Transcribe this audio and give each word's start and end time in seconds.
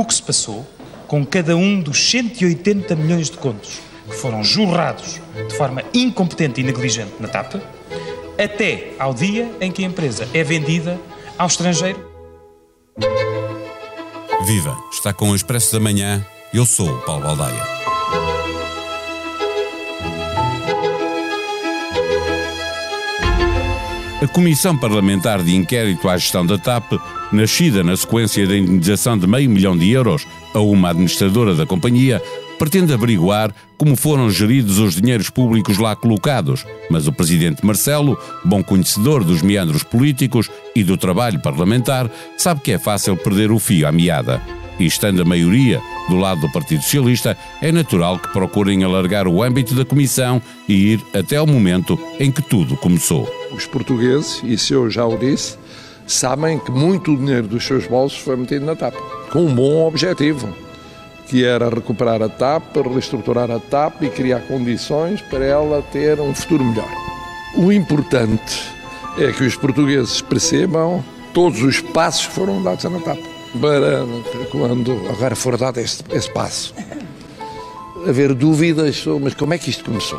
o 0.00 0.04
que 0.04 0.14
se 0.14 0.22
passou 0.22 0.66
com 1.06 1.24
cada 1.24 1.56
um 1.56 1.80
dos 1.80 2.10
180 2.10 2.94
milhões 2.96 3.30
de 3.30 3.38
contos 3.38 3.80
que 4.08 4.14
foram 4.16 4.44
jorrados 4.44 5.20
de 5.48 5.56
forma 5.56 5.82
incompetente 5.94 6.60
e 6.60 6.64
negligente 6.64 7.14
na 7.18 7.28
TAP, 7.28 7.54
até 8.38 8.92
ao 8.98 9.14
dia 9.14 9.50
em 9.60 9.72
que 9.72 9.82
a 9.82 9.86
empresa 9.86 10.28
é 10.32 10.44
vendida 10.44 11.00
ao 11.38 11.46
estrangeiro. 11.46 12.12
Viva! 14.44 14.76
Está 14.92 15.12
com 15.12 15.30
o 15.30 15.34
Expresso 15.34 15.72
da 15.72 15.80
Manhã. 15.80 16.24
Eu 16.52 16.64
sou 16.66 16.88
o 16.88 17.00
Paulo 17.02 17.22
Baldaia. 17.22 17.95
A 24.22 24.26
Comissão 24.26 24.74
Parlamentar 24.74 25.42
de 25.42 25.54
Inquérito 25.54 26.08
à 26.08 26.16
Gestão 26.16 26.44
da 26.46 26.56
TAP, 26.56 26.92
nascida 27.30 27.84
na 27.84 27.94
sequência 27.94 28.46
da 28.46 28.56
indenização 28.56 29.18
de 29.18 29.26
meio 29.26 29.50
milhão 29.50 29.76
de 29.76 29.90
euros 29.90 30.26
a 30.54 30.58
uma 30.58 30.88
administradora 30.88 31.54
da 31.54 31.66
companhia, 31.66 32.22
pretende 32.58 32.94
averiguar 32.94 33.54
como 33.76 33.94
foram 33.94 34.30
geridos 34.30 34.78
os 34.78 34.94
dinheiros 34.94 35.28
públicos 35.28 35.76
lá 35.76 35.94
colocados, 35.94 36.64
mas 36.90 37.06
o 37.06 37.12
presidente 37.12 37.64
Marcelo, 37.64 38.18
bom 38.42 38.64
conhecedor 38.64 39.22
dos 39.22 39.42
meandros 39.42 39.82
políticos 39.82 40.50
e 40.74 40.82
do 40.82 40.96
trabalho 40.96 41.38
parlamentar, 41.42 42.10
sabe 42.38 42.62
que 42.62 42.72
é 42.72 42.78
fácil 42.78 43.18
perder 43.18 43.52
o 43.52 43.58
fio 43.58 43.86
à 43.86 43.92
meada. 43.92 44.40
E 44.78 44.84
estando 44.84 45.22
a 45.22 45.24
maioria 45.24 45.80
do 46.08 46.16
lado 46.16 46.42
do 46.42 46.52
Partido 46.52 46.82
Socialista, 46.82 47.36
é 47.62 47.72
natural 47.72 48.18
que 48.18 48.32
procurem 48.32 48.84
alargar 48.84 49.26
o 49.26 49.42
âmbito 49.42 49.74
da 49.74 49.84
Comissão 49.84 50.40
e 50.68 50.92
ir 50.92 51.04
até 51.14 51.36
ao 51.36 51.46
momento 51.46 51.98
em 52.20 52.30
que 52.30 52.42
tudo 52.42 52.76
começou. 52.76 53.28
Os 53.52 53.66
portugueses, 53.66 54.42
isso 54.44 54.74
eu 54.74 54.90
já 54.90 55.06
o 55.06 55.16
disse, 55.16 55.56
sabem 56.06 56.58
que 56.58 56.70
muito 56.70 57.16
dinheiro 57.16 57.48
dos 57.48 57.64
seus 57.64 57.86
bolsos 57.86 58.18
foi 58.18 58.36
metido 58.36 58.66
na 58.66 58.76
TAP, 58.76 58.94
com 59.30 59.46
um 59.46 59.54
bom 59.54 59.86
objetivo, 59.86 60.54
que 61.26 61.42
era 61.42 61.68
recuperar 61.70 62.22
a 62.22 62.28
TAP, 62.28 62.76
reestruturar 62.76 63.50
a 63.50 63.58
TAP 63.58 64.02
e 64.02 64.10
criar 64.10 64.40
condições 64.40 65.20
para 65.22 65.44
ela 65.44 65.82
ter 65.90 66.20
um 66.20 66.34
futuro 66.34 66.64
melhor. 66.64 66.88
O 67.56 67.72
importante 67.72 68.62
é 69.18 69.32
que 69.32 69.42
os 69.42 69.56
portugueses 69.56 70.20
percebam 70.20 71.02
todos 71.32 71.62
os 71.62 71.80
passos 71.80 72.26
que 72.26 72.34
foram 72.34 72.62
dados 72.62 72.84
na 72.84 73.00
TAP 73.00 73.35
para 73.60 74.04
quando 74.50 74.92
agora 75.08 75.36
for 75.36 75.56
dado 75.56 75.78
esse, 75.78 76.02
esse 76.12 76.30
passo 76.32 76.74
haver 78.08 78.34
dúvidas 78.34 78.96
sobre 78.96 79.24
mas 79.24 79.34
como 79.34 79.52
é 79.54 79.58
que 79.58 79.70
isto 79.70 79.84
começou. 79.84 80.18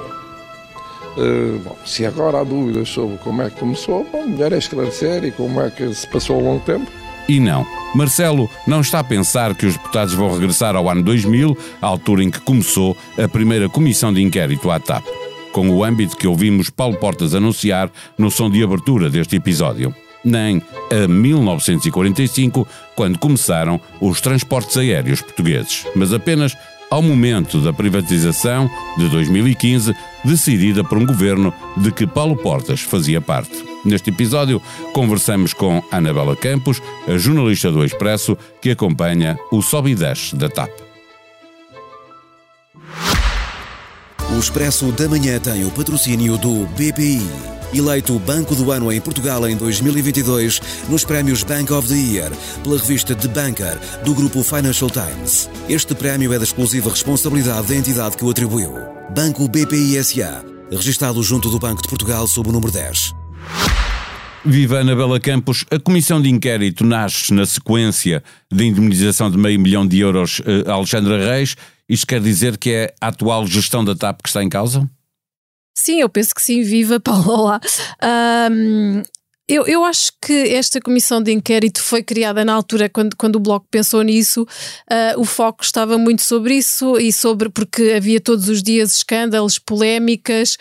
Uh, 1.17 1.59
bom, 1.63 1.75
se 1.85 2.05
agora 2.05 2.41
há 2.41 2.43
dúvidas 2.43 2.89
sobre 2.89 3.17
como 3.17 3.41
é 3.41 3.49
que 3.49 3.59
começou, 3.59 4.05
bom, 4.11 4.27
melhor 4.27 4.53
é 4.53 4.57
esclarecer 4.57 5.23
e 5.23 5.31
como 5.31 5.61
é 5.61 5.69
que 5.71 5.91
se 5.93 6.07
passou 6.07 6.35
ao 6.35 6.41
longo 6.43 6.63
tempo. 6.63 6.85
E 7.27 7.39
não, 7.39 7.65
Marcelo 7.95 8.49
não 8.67 8.81
está 8.81 8.99
a 8.99 9.03
pensar 9.03 9.55
que 9.55 9.65
os 9.65 9.73
deputados 9.73 10.13
vão 10.13 10.31
regressar 10.31 10.75
ao 10.75 10.89
ano 10.89 11.01
2000, 11.03 11.57
à 11.81 11.87
altura 11.87 12.23
em 12.23 12.29
que 12.29 12.39
começou 12.39 12.95
a 13.21 13.27
primeira 13.27 13.67
comissão 13.67 14.13
de 14.13 14.21
inquérito 14.21 14.69
à 14.69 14.79
TAP, 14.79 15.03
com 15.51 15.69
o 15.69 15.83
âmbito 15.83 16.15
que 16.15 16.27
ouvimos 16.27 16.69
Paulo 16.69 16.97
Portas 16.97 17.33
anunciar 17.33 17.91
no 18.17 18.29
som 18.29 18.49
de 18.49 18.63
abertura 18.63 19.09
deste 19.09 19.35
episódio 19.35 19.93
nem 20.27 20.61
a 20.91 21.07
1945, 21.07 22.67
quando 22.97 23.19
começaram 23.19 23.79
os 24.01 24.19
transportes 24.19 24.75
aéreos 24.75 25.21
portugueses, 25.21 25.85
mas 25.95 26.11
apenas 26.11 26.57
ao 26.89 27.01
momento 27.01 27.61
da 27.61 27.71
privatização 27.71 28.69
de 28.97 29.07
2015, 29.09 29.93
decidida 30.25 30.83
por 30.83 30.97
um 30.97 31.05
governo 31.05 31.53
de 31.77 31.91
que 31.91 32.07
Paulo 32.07 32.35
Portas 32.35 32.81
fazia 32.81 33.21
parte. 33.21 33.63
Neste 33.85 34.09
episódio, 34.09 34.61
conversamos 34.93 35.53
com 35.53 35.83
Anabela 35.91 36.35
Campos, 36.35 36.81
a 37.07 37.17
jornalista 37.17 37.71
do 37.71 37.85
Expresso, 37.85 38.37
que 38.61 38.71
acompanha 38.71 39.37
o 39.51 39.61
Sobe 39.61 39.91
e 39.91 39.95
Desce 39.95 40.35
da 40.35 40.49
TAP. 40.49 40.71
O 44.35 44.39
Expresso 44.39 44.91
da 44.91 45.07
Manhã 45.07 45.39
tem 45.39 45.65
o 45.65 45.71
patrocínio 45.71 46.37
do 46.37 46.65
BPI 46.67 47.56
eleito 47.73 48.17
Banco 48.19 48.55
do 48.55 48.71
Ano 48.71 48.91
em 48.91 49.01
Portugal 49.01 49.47
em 49.47 49.55
2022 49.55 50.61
nos 50.89 51.03
prémios 51.03 51.43
Bank 51.43 51.71
of 51.73 51.87
the 51.87 51.95
Year 51.95 52.31
pela 52.63 52.77
revista 52.77 53.15
The 53.15 53.27
Banker 53.27 53.79
do 54.03 54.13
grupo 54.13 54.43
Financial 54.43 54.89
Times. 54.89 55.49
Este 55.67 55.93
prémio 55.95 56.33
é 56.33 56.37
da 56.37 56.43
exclusiva 56.43 56.89
responsabilidade 56.89 57.67
da 57.67 57.75
entidade 57.75 58.17
que 58.17 58.25
o 58.25 58.29
atribuiu. 58.29 58.73
Banco 59.15 59.47
BPI 59.47 60.03
SA, 60.03 60.43
registado 60.71 61.21
junto 61.23 61.49
do 61.49 61.59
Banco 61.59 61.81
de 61.81 61.87
Portugal 61.87 62.27
sob 62.27 62.49
o 62.49 62.51
número 62.51 62.71
10. 62.71 63.13
Viva 64.45 64.79
Anabela 64.79 65.19
Campos, 65.19 65.65
a 65.69 65.77
comissão 65.77 66.21
de 66.21 66.29
inquérito 66.29 66.85
nasce 66.85 67.33
na 67.33 67.45
sequência 67.45 68.23
da 68.49 68.63
indemnização 68.63 69.29
de 69.29 69.37
meio 69.37 69.59
milhão 69.59 69.85
de 69.85 69.99
euros 69.99 70.41
a 70.65 70.71
Alexandra 70.71 71.17
Reis. 71.17 71.55
Isto 71.89 72.07
quer 72.07 72.21
dizer 72.21 72.57
que 72.57 72.69
é 72.69 72.95
a 73.01 73.07
atual 73.07 73.45
gestão 73.45 73.83
da 73.83 73.93
TAP 73.93 74.21
que 74.21 74.29
está 74.29 74.41
em 74.41 74.49
causa? 74.49 74.89
Sim, 75.77 76.01
eu 76.01 76.09
penso 76.09 76.33
que 76.33 76.41
sim. 76.41 76.63
Viva 76.63 76.99
Paulo. 76.99 77.59
Um, 78.51 79.03
eu, 79.47 79.65
eu 79.65 79.85
acho 79.85 80.11
que 80.21 80.33
esta 80.33 80.81
comissão 80.81 81.23
de 81.23 81.31
inquérito 81.31 81.81
foi 81.81 82.03
criada 82.03 82.43
na 82.43 82.53
altura, 82.53 82.89
quando, 82.89 83.15
quando 83.15 83.37
o 83.37 83.39
Bloco 83.39 83.65
pensou 83.71 84.01
nisso, 84.01 84.41
uh, 84.43 85.19
o 85.19 85.23
foco 85.23 85.63
estava 85.63 85.97
muito 85.97 86.21
sobre 86.21 86.55
isso 86.55 86.97
e 86.97 87.13
sobre, 87.13 87.47
porque 87.49 87.93
havia 87.95 88.19
todos 88.19 88.49
os 88.49 88.61
dias 88.61 88.93
escândalos, 88.97 89.57
polémicas. 89.57 90.57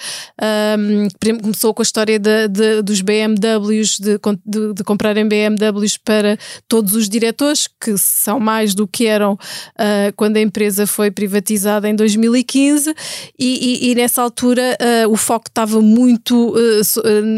Um, 0.79 1.09
começou 1.43 1.75
com 1.75 1.83
a 1.83 1.85
história 1.85 2.17
de, 2.17 2.47
de, 2.47 2.83
dos 2.83 3.01
BMWs, 3.01 3.99
de, 3.99 4.21
de, 4.45 4.75
de, 4.75 4.85
comprarem 4.85 5.27
BMWs 5.27 5.97
para 5.97 6.39
todos 6.69 6.95
os 6.95 7.09
diretores, 7.09 7.69
que 7.81 7.99
são 7.99 8.39
mais 8.39 8.73
do 8.73 8.87
que 8.87 9.07
eram 9.07 9.33
uh, 9.33 10.13
quando 10.15 10.37
a 10.37 10.41
empresa 10.41 10.87
foi 10.87 11.11
privatizada 11.11 11.89
em 11.89 11.97
2015, 11.97 12.95
e, 13.37 13.89
e, 13.89 13.91
e 13.91 13.95
nessa 13.97 14.23
altura 14.23 14.79
uh, 14.81 15.11
o 15.11 15.17
foco 15.17 15.49
estava 15.49 15.81
muito 15.81 16.55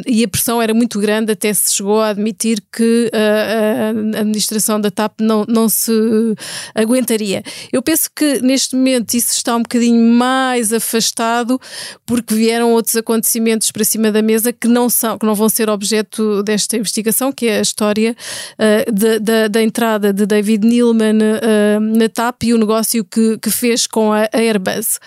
e 0.06 0.24
a 0.24 0.28
pressão 0.28 0.60
era 0.60 0.74
muito 0.74 0.98
grande 0.98 1.37
até 1.38 1.54
se 1.54 1.74
chegou 1.74 2.00
a 2.00 2.08
admitir 2.08 2.60
que 2.72 3.10
a, 3.14 4.18
a 4.18 4.20
administração 4.20 4.80
da 4.80 4.90
TAP 4.90 5.20
não, 5.20 5.44
não 5.48 5.68
se 5.68 5.92
aguentaria. 6.74 7.42
Eu 7.72 7.80
penso 7.80 8.10
que 8.14 8.40
neste 8.42 8.74
momento 8.74 9.14
isso 9.14 9.32
está 9.32 9.54
um 9.54 9.62
bocadinho 9.62 10.00
mais 10.12 10.72
afastado 10.72 11.60
porque 12.04 12.34
vieram 12.34 12.72
outros 12.72 12.96
acontecimentos 12.96 13.70
para 13.70 13.84
cima 13.84 14.10
da 14.10 14.20
mesa 14.20 14.52
que 14.52 14.66
não, 14.66 14.90
são, 14.90 15.16
que 15.16 15.24
não 15.24 15.34
vão 15.34 15.48
ser 15.48 15.70
objeto 15.70 16.42
desta 16.42 16.76
investigação, 16.76 17.32
que 17.32 17.46
é 17.46 17.58
a 17.58 17.62
história 17.62 18.16
uh, 18.58 19.48
da, 19.48 19.62
entrada 19.62 20.12
de 20.12 20.26
David 20.26 20.66
Neilman 20.66 21.18
uh, 21.18 21.80
na 21.80 22.08
TAP 22.08 22.44
e 22.44 22.54
o 22.54 22.58
negócio 22.58 23.04
que, 23.04 23.38
que 23.38 23.50
fez 23.50 23.86
com 23.86 24.12
a 24.12 24.28
Airbus. 24.32 24.98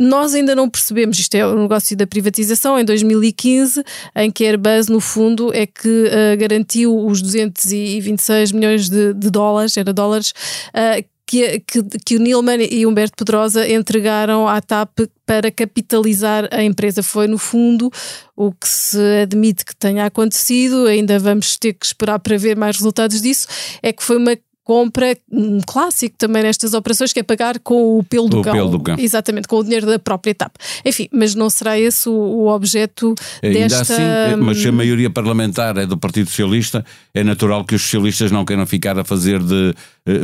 Nós 0.00 0.32
ainda 0.32 0.54
não 0.54 0.66
percebemos, 0.66 1.18
isto 1.18 1.34
é 1.34 1.46
o 1.46 1.60
negócio 1.60 1.94
da 1.94 2.06
privatização 2.06 2.78
em 2.78 2.84
2015, 2.86 3.84
em 4.16 4.30
que 4.30 4.46
Airbus, 4.46 4.88
no 4.88 4.98
fundo, 4.98 5.54
é 5.54 5.66
que 5.66 5.88
uh, 5.88 6.38
garantiu 6.38 6.96
os 7.06 7.20
226 7.20 8.52
milhões 8.52 8.88
de, 8.88 9.12
de 9.12 9.30
dólares, 9.30 9.76
era 9.76 9.92
dólares, 9.92 10.32
uh, 10.70 11.04
que, 11.26 11.60
que, 11.60 11.82
que, 12.04 12.16
o 12.16 12.18
Nilman 12.18 12.66
e 12.70 12.86
Humberto 12.86 13.24
Pedrosa 13.24 13.70
entregaram 13.70 14.48
à 14.48 14.60
TAP 14.62 15.00
para 15.26 15.50
capitalizar 15.50 16.48
a 16.50 16.62
empresa. 16.64 17.02
Foi, 17.02 17.28
no 17.28 17.36
fundo, 17.38 17.88
o 18.34 18.50
que 18.50 18.68
se 18.68 18.98
admite 19.22 19.66
que 19.66 19.76
tenha 19.76 20.06
acontecido, 20.06 20.86
ainda 20.86 21.18
vamos 21.18 21.58
ter 21.58 21.74
que 21.74 21.84
esperar 21.84 22.18
para 22.18 22.38
ver 22.38 22.56
mais 22.56 22.76
resultados 22.76 23.20
disso, 23.20 23.46
é 23.82 23.92
que 23.92 24.02
foi 24.02 24.16
uma 24.16 24.34
compra, 24.70 25.16
um 25.28 25.58
clássico 25.66 26.14
também 26.16 26.44
nestas 26.44 26.74
operações, 26.74 27.12
que 27.12 27.18
é 27.18 27.24
pagar 27.24 27.58
com 27.58 27.98
o 27.98 28.04
pelo 28.04 28.28
do, 28.28 28.38
o 28.38 28.42
cão. 28.42 28.52
Pelo 28.52 28.68
do 28.68 28.78
cão. 28.78 28.94
Exatamente, 28.96 29.48
com 29.48 29.56
o 29.56 29.64
dinheiro 29.64 29.84
da 29.84 29.98
própria 29.98 30.30
etapa. 30.30 30.60
Enfim, 30.84 31.08
mas 31.12 31.34
não 31.34 31.50
será 31.50 31.76
esse 31.76 32.08
o, 32.08 32.12
o 32.12 32.46
objeto 32.46 33.12
Ainda 33.42 33.58
desta... 33.58 33.80
assim, 33.80 34.00
eh, 34.00 34.36
mas 34.36 34.58
se 34.58 34.68
a 34.68 34.72
maioria 34.72 35.10
parlamentar 35.10 35.76
é 35.76 35.86
do 35.86 35.98
Partido 35.98 36.28
Socialista, 36.28 36.84
é 37.12 37.24
natural 37.24 37.64
que 37.64 37.74
os 37.74 37.82
socialistas 37.82 38.30
não 38.30 38.44
queiram 38.44 38.64
ficar 38.64 38.96
a 38.96 39.02
fazer 39.02 39.42
de 39.42 39.74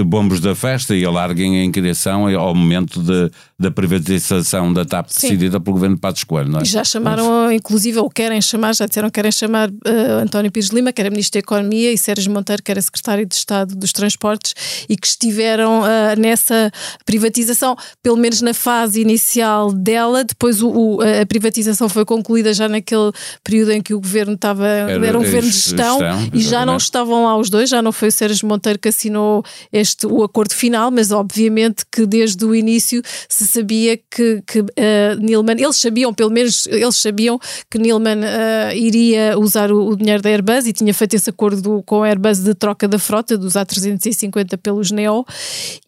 bombos 0.06 0.40
da 0.40 0.54
festa 0.54 0.94
e 0.94 1.04
alarguem 1.04 1.60
a 1.60 1.64
incriação 1.64 2.26
ao 2.28 2.54
momento 2.54 3.02
de, 3.02 3.30
da 3.58 3.70
privatização 3.70 4.72
da 4.72 4.84
TAP 4.84 5.08
Sim. 5.08 5.28
decidida 5.28 5.60
pelo 5.60 5.74
governo 5.74 5.96
de 5.96 6.00
Patos 6.00 6.24
Coelho, 6.24 6.50
não 6.50 6.60
é? 6.60 6.64
Já 6.64 6.82
chamaram, 6.84 7.52
inclusive, 7.52 7.98
ou 7.98 8.10
querem 8.10 8.40
chamar, 8.40 8.74
já 8.74 8.86
disseram 8.86 9.08
que 9.08 9.14
querem 9.14 9.32
chamar 9.32 9.68
uh, 9.70 10.22
António 10.22 10.50
Pires 10.50 10.70
Lima, 10.70 10.92
que 10.92 11.00
era 11.00 11.10
Ministro 11.10 11.34
da 11.34 11.40
Economia, 11.40 11.92
e 11.92 11.98
Sérgio 11.98 12.32
Monteiro, 12.32 12.62
que 12.62 12.70
era 12.70 12.80
Secretário 12.80 13.26
de 13.26 13.34
Estado 13.34 13.74
dos 13.74 13.92
Transportes, 13.92 14.54
e 14.88 14.96
que 14.96 15.06
estiveram 15.06 15.80
uh, 15.80 16.18
nessa 16.18 16.70
privatização, 17.04 17.76
pelo 18.02 18.16
menos 18.16 18.40
na 18.40 18.54
fase 18.54 19.00
inicial 19.00 19.72
dela. 19.72 20.24
Depois 20.24 20.62
o, 20.62 20.68
o, 20.68 21.00
a 21.00 21.24
privatização 21.26 21.88
foi 21.88 22.04
concluída 22.04 22.52
já 22.52 22.68
naquele 22.68 23.12
período 23.44 23.72
em 23.72 23.82
que 23.82 23.94
o 23.94 24.00
governo 24.00 24.34
estava. 24.34 24.66
Era, 24.66 25.06
era 25.06 25.18
um 25.18 25.22
governo 25.22 25.48
de 25.48 25.56
gestão, 25.56 25.98
gestão 25.98 26.30
e 26.32 26.40
já 26.40 26.66
não 26.66 26.76
estavam 26.76 27.24
lá 27.24 27.36
os 27.36 27.50
dois, 27.50 27.68
já 27.68 27.80
não 27.80 27.92
foi 27.92 28.08
o 28.08 28.12
Sérgio 28.12 28.46
Monteiro 28.48 28.78
que 28.78 28.88
assinou 28.88 29.44
este, 29.72 30.06
o 30.06 30.22
acordo 30.22 30.54
final, 30.54 30.90
mas 30.90 31.10
obviamente 31.10 31.84
que 31.90 32.06
desde 32.06 32.44
o 32.44 32.54
início 32.54 33.02
se 33.28 33.46
sabia 33.46 33.96
que, 33.96 34.42
que 34.46 34.60
uh, 34.60 35.20
Nilman, 35.20 35.56
eles 35.58 35.76
sabiam, 35.76 36.12
pelo 36.12 36.30
menos 36.30 36.66
eles 36.66 36.96
sabiam 36.96 37.38
que 37.70 37.78
Nilman 37.78 38.20
uh, 38.20 38.74
iria 38.74 39.38
usar 39.38 39.70
o, 39.70 39.88
o, 39.88 39.96
dinheiro 39.96 40.22
da 40.22 40.30
Airbus 40.30 40.66
e 40.66 40.72
tinha 40.72 40.92
feito 40.94 41.14
esse 41.14 41.30
acordo 41.30 41.82
com 41.84 42.02
a 42.02 42.08
Airbus 42.08 42.40
de 42.40 42.54
troca 42.54 42.88
da 42.88 42.98
frota 42.98 43.36
dos 43.36 43.54
A350 43.54 44.56
pelos 44.58 44.90
Neo 44.90 45.24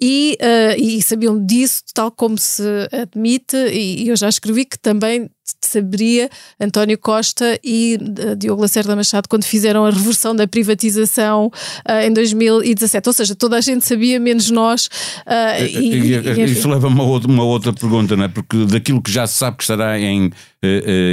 e, 0.01 0.37
uh, 0.41 0.81
e 0.81 1.03
sabiam 1.03 1.45
disso, 1.45 1.83
tal 1.95 2.11
como 2.11 2.37
se 2.39 2.63
admite, 2.93 3.57
e, 3.57 4.05
e 4.05 4.09
eu 4.09 4.17
já 4.17 4.29
escrevi 4.29 4.65
que 4.65 4.79
também 4.79 5.31
saberia 5.61 6.29
António 6.61 6.99
Costa 6.99 7.59
e 7.63 7.99
uh, 8.01 8.37
Diogo 8.37 8.63
Lacerda 8.63 8.95
Machado 8.97 9.29
quando 9.29 9.45
fizeram 9.45 9.85
a 9.85 9.91
reversão 9.91 10.35
da 10.35 10.47
privatização 10.47 11.47
uh, 11.47 12.07
em 12.07 12.13
2017. 12.13 13.09
Ou 13.09 13.13
seja, 13.13 13.35
toda 13.35 13.57
a 13.57 13.61
gente 13.61 13.87
sabia, 13.87 14.19
menos 14.19 14.51
nós. 14.51 14.87
Uh, 15.27 15.65
e, 15.65 16.15
e, 16.15 16.45
isso 16.45 16.69
leva 16.69 16.87
a 16.87 16.91
uma 16.91 17.05
outra, 17.05 17.31
uma 17.31 17.45
outra 17.45 17.73
pergunta, 17.73 18.17
não 18.17 18.25
é? 18.25 18.29
Porque 18.29 18.65
daquilo 18.67 19.03
que 19.03 19.11
já 19.11 19.27
se 19.27 19.35
sabe 19.35 19.57
que 19.57 19.63
estará 19.63 19.99
em 19.99 20.31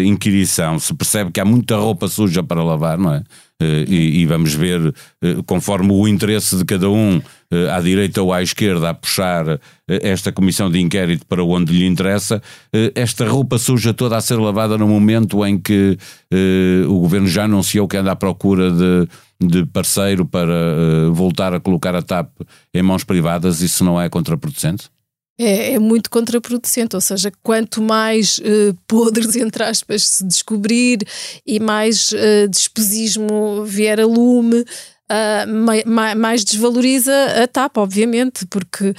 inquirição, 0.06 0.80
se 0.80 0.92
percebe 0.94 1.32
que 1.32 1.40
há 1.40 1.46
muita 1.46 1.78
roupa 1.78 2.08
suja 2.08 2.42
para 2.42 2.64
lavar, 2.64 2.98
não 2.98 3.14
é? 3.14 3.24
Uh, 3.62 3.88
e, 3.88 4.20
e, 4.20 4.26
vamos 4.26 4.54
ver, 4.54 4.82
uh, 4.88 5.44
conforme 5.46 5.90
o 5.94 6.06
interesse 6.10 6.58
de 6.58 6.66
cada 6.66 6.90
um, 6.90 7.20
uh, 7.20 7.72
à 7.72 7.80
direita 7.80 8.22
ou 8.22 8.34
à 8.34 8.44
esquerda, 8.44 8.90
a 8.90 8.94
puxar 8.94 9.62
esta 9.88 10.30
comissão 10.30 10.70
de 10.70 10.78
inquérito 10.82 11.26
para 11.26 11.42
onde 11.42 11.72
lhe 11.72 11.86
interessa, 11.86 12.42
esta 12.96 13.26
roupa 13.30 13.58
suja 13.60 13.94
toda 13.94 14.18
a 14.18 14.22
ser 14.22 14.36
lavada 14.38 14.80
no 14.80 14.88
momento 14.88 15.46
em 15.46 15.60
que 15.60 15.96
o 16.90 17.00
governo 17.02 17.28
já 17.28 17.44
anunciou 17.44 17.88
que 17.88 17.96
anda 17.96 18.12
à 18.12 18.16
procura 18.16 18.72
de, 18.72 19.08
de 19.48 19.64
parceiro 19.68 20.26
para 20.26 21.08
voltar 21.12 21.54
a 21.54 21.60
colocar 21.60 21.94
a 21.94 22.02
TAP 22.02 22.32
em 22.74 22.82
mãos 22.82 23.04
privadas, 23.04 23.62
isso 23.62 23.84
não 23.84 24.02
é 24.02 24.10
contraproducente? 24.10 24.90
É, 25.38 25.74
é, 25.74 25.80
muito 25.80 26.10
contraproducente, 26.10 26.96
ou 26.96 27.02
seja, 27.02 27.32
quanto 27.44 27.82
mais 27.82 28.38
uh, 28.40 28.74
podres, 28.88 29.36
entre 29.36 29.64
aspas, 29.64 30.08
se 30.08 30.24
descobrir 30.26 31.00
e 31.46 31.60
mais 31.60 32.12
uh, 32.12 32.48
despesismo 32.50 33.66
vier 33.66 34.00
a 34.00 34.06
lume, 34.06 34.64
uh, 35.12 36.16
mais 36.18 36.44
desvaloriza 36.44 37.14
a 37.44 37.48
TAP, 37.48 37.78
obviamente, 37.78 38.46
porque 38.48 38.90
uh, 38.90 38.96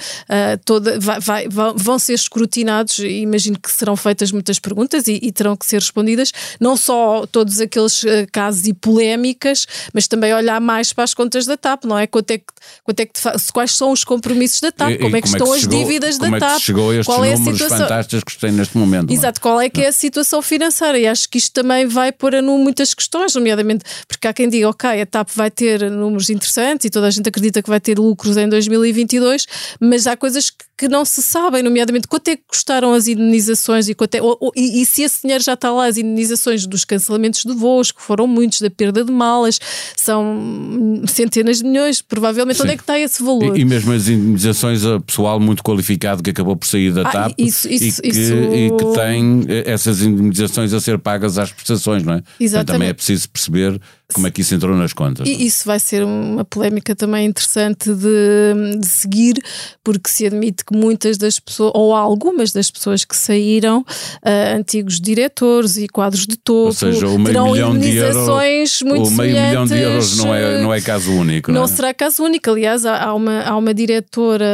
toda, 0.65 0.99
vai, 0.99 1.47
vai, 1.47 1.73
vão 1.75 1.99
ser 1.99 2.13
escrutinados, 2.13 2.99
e 2.99 3.21
imagino 3.21 3.59
que 3.59 3.71
serão 3.71 3.95
feitas 3.95 4.31
muitas 4.31 4.59
perguntas 4.59 5.07
e, 5.07 5.19
e, 5.21 5.31
terão 5.31 5.55
que 5.55 5.65
ser 5.65 5.79
respondidas, 5.79 6.31
não 6.59 6.77
só 6.77 7.25
todos 7.25 7.59
aqueles 7.59 8.03
uh, 8.03 8.27
casos 8.31 8.67
e 8.67 8.73
polémicas, 8.73 9.67
mas 9.93 10.07
também 10.07 10.33
olhar 10.33 10.59
mais 10.61 10.93
para 10.93 11.03
as 11.03 11.13
contas 11.13 11.45
da 11.45 11.57
TAP, 11.57 11.85
não 11.85 11.97
é? 11.97 12.07
Quanto 12.07 12.31
é 12.31 12.37
que, 12.37 12.45
quanto 12.83 12.99
é 12.99 13.05
que 13.05 13.11
quais 13.53 13.75
são 13.75 13.91
os 13.91 14.03
compromissos 14.03 14.61
da 14.61 14.71
TAP, 14.71 14.91
e, 14.91 14.97
como 14.97 15.15
é 15.15 15.21
que 15.21 15.27
como 15.27 15.37
estão 15.37 15.53
é 15.53 15.57
que 15.57 15.61
chegou, 15.61 15.79
as 15.79 15.85
dívidas 15.85 16.17
da 16.17 16.29
TAP, 16.39 16.43
é 16.43 16.55
que 16.55 16.61
chegou 16.61 16.89
a 16.89 16.95
estes 16.95 17.05
qual 17.05 17.25
é 17.25 17.33
a 17.33 17.37
situação 17.37 17.77
fantásticos 17.77 18.33
que 18.35 18.41
tem 18.41 18.51
neste 18.51 18.77
momento. 18.77 19.11
É? 19.11 19.13
Exato, 19.13 19.41
qual 19.41 19.59
é 19.59 19.69
que 19.69 19.81
é 19.81 19.87
a 19.87 19.91
situação 19.91 20.41
financeira? 20.41 20.97
E 20.97 21.07
acho 21.07 21.29
que 21.29 21.37
isto 21.37 21.53
também 21.53 21.85
vai 21.85 22.11
pôr 22.11 22.35
a 22.35 22.41
nu 22.41 22.57
muitas 22.57 22.93
questões, 22.93 23.33
nomeadamente 23.35 23.83
porque 24.07 24.27
há 24.27 24.33
quem 24.33 24.49
diga, 24.49 24.69
ok, 24.69 25.01
a 25.01 25.05
TAP 25.05 25.29
vai 25.35 25.51
ter 25.51 25.96
números 25.97 26.29
interessantes 26.29 26.85
e 26.85 26.89
toda 26.89 27.07
a 27.07 27.11
gente 27.11 27.27
acredita 27.27 27.61
que 27.61 27.69
vai 27.69 27.79
ter 27.79 27.97
lucros 27.97 28.37
em 28.37 28.47
2022, 28.47 29.45
mas 29.79 30.07
há 30.07 30.15
coisas 30.15 30.49
que 30.49 30.66
que 30.77 30.87
não 30.87 31.03
se 31.03 31.23
sabem, 31.23 31.63
nomeadamente 31.63 32.07
quanto 32.07 32.27
é 32.27 32.35
que 32.35 32.43
custaram 32.47 32.93
as 32.93 33.07
indenizações 33.07 33.89
e, 33.89 33.95
quanto 33.95 34.13
é, 34.13 34.21
ou, 34.21 34.37
ou, 34.39 34.51
e, 34.55 34.81
e, 34.81 34.85
se 34.85 35.01
esse 35.01 35.23
dinheiro 35.23 35.43
já 35.43 35.53
está 35.53 35.71
lá, 35.71 35.87
as 35.87 35.97
indenizações 35.97 36.67
dos 36.67 36.85
cancelamentos 36.85 37.43
de 37.43 37.53
voos, 37.53 37.91
que 37.91 38.01
foram 38.01 38.27
muitos, 38.27 38.61
da 38.61 38.69
perda 38.69 39.03
de 39.03 39.11
malas, 39.11 39.59
são 39.95 41.01
centenas 41.07 41.57
de 41.57 41.63
milhões, 41.63 42.01
provavelmente 42.01 42.57
Sim. 42.57 42.63
onde 42.63 42.73
é 42.73 42.75
que 42.75 42.83
está 42.83 42.99
esse 42.99 43.23
valor? 43.23 43.57
E, 43.57 43.61
e, 43.61 43.65
mesmo 43.65 43.91
as 43.91 44.07
indenizações 44.07 44.85
a 44.85 44.99
pessoal 44.99 45.39
muito 45.39 45.63
qualificado 45.63 46.21
que 46.21 46.29
acabou 46.29 46.55
por 46.55 46.67
sair 46.67 46.93
da 46.93 47.01
ah, 47.01 47.11
TAP 47.11 47.33
isso, 47.39 47.67
isso, 47.67 47.99
e, 48.03 48.11
que, 48.11 48.19
isso... 48.19 48.33
e, 48.33 48.71
que, 48.77 48.93
tem 48.95 49.45
essas 49.65 50.01
indenizações 50.03 50.73
a 50.73 50.79
ser 50.79 50.99
pagas 50.99 51.39
às 51.39 51.51
prestações, 51.51 52.03
não 52.03 52.13
é? 52.13 52.23
Exatamente. 52.39 52.63
Então, 52.63 52.75
também 52.75 52.89
é 52.89 52.93
preciso 52.93 53.29
perceber 53.29 53.81
como 54.13 54.27
é 54.27 54.31
que 54.31 54.41
isso 54.41 54.55
entrou 54.55 54.75
nas 54.75 54.93
contas. 54.93 55.27
E 55.27 55.45
isso 55.45 55.65
vai 55.65 55.79
ser 55.79 56.03
uma 56.03 56.45
polémica 56.45 56.95
também 56.95 57.25
interessante 57.27 57.93
de, 57.93 58.79
de 58.79 58.87
seguir, 58.87 59.35
porque 59.83 60.09
se 60.09 60.25
admite 60.25 60.63
que 60.67 60.77
muitas 60.77 61.17
das 61.17 61.39
pessoas, 61.39 61.71
ou 61.73 61.95
algumas 61.95 62.51
das 62.51 62.69
pessoas 62.69 63.05
que 63.05 63.15
saíram, 63.15 63.79
uh, 63.79 64.57
antigos 64.57 64.99
diretores 64.99 65.77
e 65.77 65.87
quadros 65.87 66.27
de 66.27 66.35
topo, 66.35 66.67
ou 66.67 66.73
seja, 66.73 67.07
o 67.07 67.17
meio 67.17 67.25
terão 67.27 67.51
milhão 67.51 67.77
de 67.77 67.95
euros, 67.95 68.81
muito 68.81 69.07
o 69.07 69.11
meio 69.11 69.33
milhão 69.33 69.65
de 69.65 69.79
euros 69.79 70.17
não 70.17 70.35
é, 70.35 70.61
não 70.61 70.73
é 70.73 70.81
caso 70.81 71.11
único. 71.11 71.51
Não, 71.51 71.61
não 71.61 71.65
é? 71.65 71.67
será 71.67 71.93
caso 71.93 72.23
único. 72.23 72.49
Aliás, 72.49 72.85
há, 72.85 73.13
uma, 73.13 73.41
há 73.43 73.55
uma 73.55 73.73
diretora 73.73 74.45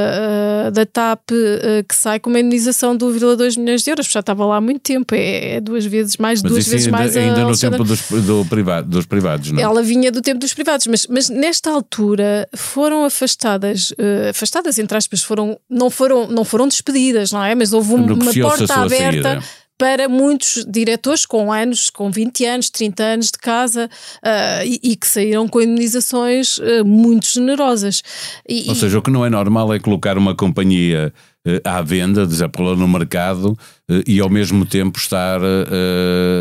uh, 0.67 0.71
da 0.71 0.85
TAP 0.85 1.31
uh, 1.31 1.83
que 1.87 1.95
sai 1.95 2.19
com 2.19 2.29
uma 2.29 2.39
indenização 2.39 2.95
de 2.95 3.03
1,2 3.03 3.57
milhões 3.57 3.83
de 3.83 3.89
euros, 3.89 4.05
já 4.05 4.19
estava 4.19 4.45
lá 4.45 4.57
há 4.57 4.61
muito 4.61 4.81
tempo, 4.81 5.15
é, 5.15 5.55
é 5.55 5.61
duas 5.61 5.85
vezes 5.85 6.17
mais, 6.17 6.43
mas 6.43 6.51
duas 6.51 6.67
vezes 6.67 6.85
ainda, 6.85 6.97
mais. 6.97 7.17
Ainda 7.17 7.43
no 7.43 7.57
tempo 7.57 7.83
dos, 7.83 8.01
do 8.23 8.45
privado, 8.45 8.87
dos 8.87 9.05
privados, 9.07 9.51
não 9.51 9.59
é? 9.59 9.63
Ela 9.63 9.81
vinha 9.81 10.11
do 10.11 10.21
tempo 10.21 10.39
dos 10.39 10.53
privados, 10.53 10.85
mas, 10.85 11.07
mas 11.07 11.29
nesta 11.29 11.71
altura 11.71 12.47
foram 12.55 13.03
afastadas, 13.03 13.93
afastadas 14.29 14.77
entre 14.77 14.97
aspas, 14.97 15.23
foram, 15.23 15.57
não 15.69 15.89
foram 15.89 16.02
não 16.09 16.43
foram 16.43 16.67
despedidas, 16.67 17.31
não 17.31 17.43
é? 17.43 17.55
Mas 17.55 17.73
houve 17.73 17.93
uma 17.93 18.33
porta 18.33 18.73
aberta 18.75 19.43
para 19.77 20.07
muitos 20.07 20.65
diretores 20.67 21.25
com 21.25 21.51
anos, 21.51 21.89
com 21.89 22.09
20 22.09 22.45
anos, 22.45 22.69
30 22.69 23.03
anos 23.03 23.25
de 23.27 23.37
casa 23.37 23.89
uh, 24.23 24.65
e, 24.65 24.79
e, 24.81 24.95
que 24.95 25.07
saíram 25.07 25.47
com 25.47 25.61
indenizações 25.61 26.57
uh, 26.57 26.85
muito 26.85 27.25
generosas. 27.27 28.03
E, 28.47 28.65
Ou 28.69 28.75
seja, 28.75 28.99
o 28.99 29.01
que 29.01 29.11
não 29.11 29.25
é 29.25 29.29
normal 29.29 29.73
é 29.73 29.79
colocar 29.79 30.17
uma 30.17 30.35
companhia 30.35 31.11
uh, 31.45 31.51
à 31.63 31.81
venda, 31.81 32.25
desapelar 32.25 32.77
no 32.77 32.87
mercado 32.87 33.57
e 34.07 34.19
ao 34.19 34.29
mesmo 34.29 34.65
tempo 34.65 34.97
estar 34.97 35.41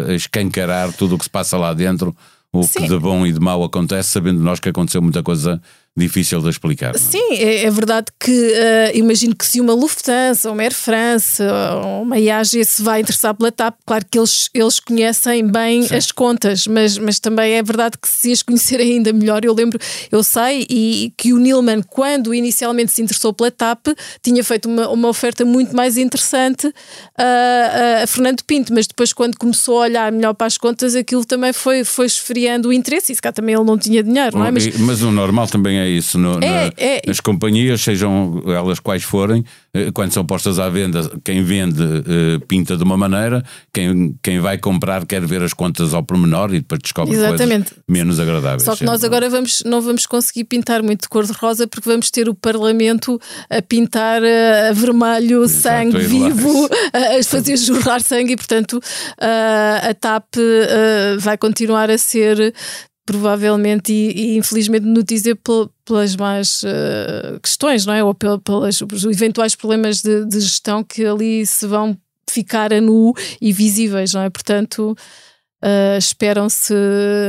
a 0.08 0.14
escancarar 0.14 0.92
tudo 0.92 1.16
o 1.16 1.18
que 1.18 1.24
se 1.24 1.30
passa 1.30 1.56
lá 1.58 1.74
dentro 1.74 2.14
o 2.52 2.62
Sim. 2.64 2.80
que 2.80 2.88
de 2.88 2.98
bom 2.98 3.26
e 3.26 3.32
de 3.32 3.40
mau 3.40 3.64
acontece, 3.64 4.10
sabendo 4.10 4.40
nós 4.42 4.60
que 4.60 4.68
aconteceu 4.68 5.00
muita 5.00 5.22
coisa 5.22 5.60
difícil 5.96 6.40
de 6.40 6.48
explicar. 6.48 6.94
É? 6.94 6.98
Sim, 6.98 7.34
é, 7.34 7.64
é, 7.64 7.70
verdade 7.70 8.06
que 8.18 8.30
uh, 8.30 8.96
imagino 8.96 9.36
que 9.36 9.44
se 9.44 9.60
uma 9.60 9.74
Lufthansa, 9.74 10.50
uma 10.50 10.62
Air 10.62 10.74
France, 10.74 11.42
ou 11.42 12.02
uma 12.02 12.18
IAG 12.18 12.64
se 12.64 12.82
vai 12.82 13.00
interessar 13.00 13.34
pela 13.34 13.52
TAP, 13.52 13.76
claro 13.84 14.04
que 14.10 14.18
eles, 14.18 14.48
eles 14.54 14.80
conhecem 14.80 15.46
bem 15.46 15.82
Sim. 15.82 15.94
as 15.94 16.10
contas, 16.10 16.66
mas, 16.66 16.96
mas 16.96 17.20
também 17.20 17.52
é 17.52 17.62
verdade 17.62 17.98
que 18.00 18.08
se 18.08 18.32
as 18.32 18.42
conhecerem 18.42 18.94
ainda 18.94 19.12
melhor, 19.12 19.44
eu 19.44 19.52
lembro, 19.52 19.78
eu 20.10 20.22
sei, 20.22 20.66
e 20.70 21.12
que 21.16 21.34
o 21.34 21.38
Nilman, 21.38 21.82
quando 21.82 22.34
inicialmente 22.34 22.92
se 22.92 23.02
interessou 23.02 23.34
pela 23.34 23.50
TAP, 23.50 23.88
tinha 24.22 24.42
feito 24.42 24.68
uma, 24.68 24.88
uma 24.88 25.08
oferta 25.08 25.44
muito 25.44 25.76
mais 25.76 25.98
interessante 25.98 26.68
uh, 26.68 28.02
a 28.02 28.06
Fernando 28.06 28.42
Pinto, 28.44 28.72
mas 28.72 28.86
depois 28.86 29.12
quando 29.12 29.36
começou 29.36 29.78
a 29.78 29.82
olhar 29.82 30.10
melhor 30.10 30.32
para 30.32 30.46
as 30.46 30.56
contas, 30.56 30.94
aquilo 30.94 31.24
também 31.26 31.52
foi, 31.52 31.84
foi 31.84 32.06
esfriando 32.06 32.70
o 32.70 32.72
interesse, 32.72 33.12
e 33.12 33.14
se 33.14 33.20
cá 33.20 33.30
também 33.30 33.54
ele 33.54 33.64
não 33.64 33.76
tinha 33.76 34.02
dinheiro, 34.02 34.38
não 34.38 34.46
é? 34.46 34.50
Mas, 34.50 34.74
mas 34.78 35.02
o 35.02 35.12
normal 35.12 35.46
também 35.48 35.78
é 35.78 35.81
é 35.82 35.88
isso. 35.88 36.18
No, 36.18 36.38
é, 36.38 36.40
na, 36.40 36.72
é. 36.76 37.02
As 37.08 37.20
companhias, 37.20 37.80
sejam 37.80 38.42
elas 38.46 38.78
quais 38.78 39.02
forem, 39.02 39.44
eh, 39.74 39.90
quando 39.92 40.12
são 40.12 40.24
postas 40.24 40.58
à 40.58 40.68
venda, 40.68 41.10
quem 41.24 41.42
vende 41.42 41.82
uh, 41.82 42.40
pinta 42.46 42.76
de 42.76 42.82
uma 42.82 42.96
maneira, 42.96 43.42
quem, 43.72 44.14
quem 44.22 44.38
vai 44.38 44.58
comprar 44.58 45.06
quer 45.06 45.24
ver 45.24 45.42
as 45.42 45.52
contas 45.52 45.94
ao 45.94 46.02
pormenor 46.02 46.54
e 46.54 46.60
depois 46.60 46.80
descobre 46.82 47.14
Exatamente. 47.14 47.70
coisas 47.70 47.84
menos 47.88 48.20
agradáveis. 48.20 48.64
Só 48.64 48.76
que 48.76 48.84
nós 48.84 49.02
agora 49.02 49.28
vamos, 49.30 49.62
não 49.64 49.80
vamos 49.80 50.06
conseguir 50.06 50.44
pintar 50.44 50.82
muito 50.82 51.02
de 51.02 51.08
cor-de-rosa 51.08 51.66
porque 51.66 51.88
vamos 51.88 52.10
ter 52.10 52.28
o 52.28 52.34
Parlamento 52.34 53.20
a 53.48 53.62
pintar 53.62 54.22
uh, 54.22 54.70
a 54.70 54.72
vermelho, 54.72 55.44
Exato, 55.44 55.62
sangue 55.62 55.98
vivo, 55.98 56.68
a 56.92 57.22
fazer 57.24 57.56
jorrar 57.56 58.02
sangue 58.02 58.32
e, 58.32 58.36
portanto, 58.36 58.80
a 59.18 59.94
TAP 59.94 60.34
vai 61.18 61.38
continuar 61.38 61.90
a 61.90 61.98
ser 61.98 62.54
provavelmente 63.04 63.92
e, 63.92 64.34
e, 64.34 64.36
infelizmente 64.38 64.86
notícia 64.86 65.36
pelas 65.84 66.16
más 66.16 66.62
uh, 66.62 67.40
questões, 67.40 67.84
não 67.84 67.94
é? 67.94 68.04
Ou 68.04 68.14
pelas, 68.14 68.78
pelos 68.78 69.04
eventuais 69.04 69.54
problemas 69.56 70.02
de, 70.02 70.24
de, 70.26 70.40
gestão 70.40 70.84
que 70.84 71.04
ali 71.04 71.44
se 71.46 71.66
vão 71.66 71.96
ficar 72.30 72.72
a 72.72 72.80
nu 72.80 73.12
e 73.40 73.52
visíveis, 73.52 74.14
não 74.14 74.22
é? 74.22 74.30
Portanto, 74.30 74.96
Uh, 75.64 75.96
esperam-se 75.96 76.74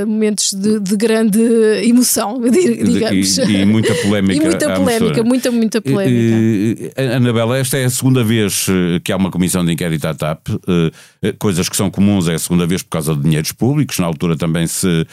momentos 0.07 0.53
de, 0.53 0.79
de, 0.79 0.97
grande 0.97 1.39
emoção, 1.83 2.41
digamos. 2.49 3.37
E, 3.37 3.57
e 3.57 3.65
muita 3.65 3.93
polémica. 3.93 4.33
e 4.41 4.43
muita 4.43 4.73
polémica, 4.73 5.23
muita, 5.23 5.51
muita 5.51 5.79
polémica. 5.79 6.99
Uh, 6.99 7.15
Anabela, 7.15 7.59
esta 7.59 7.77
é 7.77 7.85
a 7.85 7.89
segunda 7.91 8.23
vez 8.23 8.65
eh, 8.67 8.99
que 9.03 9.11
há 9.11 9.17
uma 9.17 9.29
comissão 9.29 9.63
de 9.63 9.73
inquérito 9.73 10.05
à 10.05 10.15
TAP. 10.15 10.47
Uh, 10.49 10.91
coisas 11.37 11.69
que 11.69 11.77
são 11.77 11.91
comuns 11.91 12.27
é 12.27 12.33
a 12.33 12.39
segunda 12.39 12.65
vez 12.65 12.81
por 12.81 12.89
causa 12.89 13.13
de 13.13 13.21
dinheiros 13.21 13.51
públicos. 13.51 13.99
Na 13.99 14.07
altura 14.07 14.35
também 14.35 14.65
se, 14.65 15.05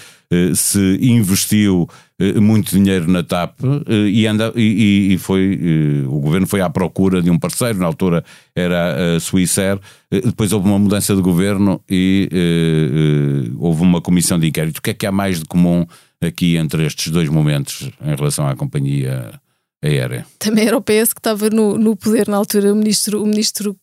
se 0.55 0.99
investiu 1.03 1.87
muito 2.41 2.71
dinheiro 2.71 3.11
na 3.11 3.23
TAP 3.23 3.59
e, 3.89 4.27
anda, 4.27 4.53
e, 4.55 5.15
e 5.15 5.19
foi, 5.19 6.05
o 6.07 6.21
governo 6.21 6.47
foi 6.47 6.61
à 6.61 6.69
procura 6.69 7.23
de 7.23 7.31
um 7.31 7.39
parceiro. 7.39 7.79
Na 7.79 7.87
altura 7.87 8.25
era 8.55 9.17
a 9.17 9.21
Swissair. 9.21 9.79
Depois 10.11 10.53
houve 10.53 10.69
uma 10.69 10.79
mudança 10.79 11.15
de 11.15 11.23
governo 11.23 11.81
e 11.89 12.29
houve 13.59 13.83
uma 13.83 14.01
comissão 14.01 14.39
de 14.39 14.49
inquérito. 14.49 14.79
O 14.79 14.83
que 14.83 14.91
é 14.91 14.95
que 14.95 15.07
há 15.07 15.13
mais 15.13 15.41
de 15.41 15.45
comum 15.47 15.87
aqui 16.21 16.57
entre 16.57 16.85
estes 16.85 17.11
dois 17.11 17.29
momentos 17.29 17.91
em 18.05 18.15
relação 18.15 18.47
à 18.47 18.55
companhia 18.55 19.41
aérea. 19.83 20.27
Também 20.39 20.67
era 20.67 20.77
o 20.77 20.83
PS 20.83 21.13
que 21.13 21.21
estava 21.21 21.49
no, 21.49 21.79
no 21.79 21.97
poder 21.97 22.29
na 22.29 22.37
altura, 22.37 22.73
o 22.73 22.77
ministro, 22.77 23.23
o 23.23 23.27
ministro 23.27 23.77